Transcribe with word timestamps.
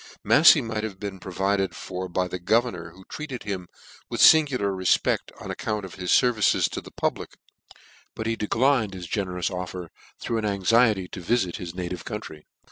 tvlaf 0.25 0.51
fey 0.51 0.61
might 0.61 0.83
have 0.83 0.99
been 0.99 1.19
provided 1.19 1.75
for 1.75 2.09
by 2.09 2.27
the 2.27 2.39
governor, 2.39 2.89
who 2.89 3.05
treated 3.05 3.43
him 3.43 3.67
with 4.09 4.19
fingular 4.19 4.75
refpecl:; 4.75 5.19
on 5.39 5.51
account 5.51 5.85
of 5.85 5.93
his 5.93 6.09
fervices 6.11 6.67
to 6.67 6.81
the 6.81 6.89
public; 6.89 7.37
but 8.15 8.25
he 8.25 8.35
declined 8.35 8.95
his 8.95 9.05
generous 9.05 9.51
offers, 9.51 9.91
through 10.19 10.39
an 10.39 10.45
anxiety 10.45 11.07
to 11.07 11.21
vifit 11.21 11.57
his 11.57 11.75
native 11.75 12.03
country. 12.03 12.47